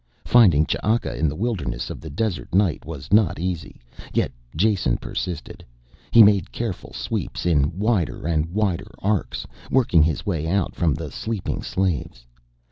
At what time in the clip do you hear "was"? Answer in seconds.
2.85-3.13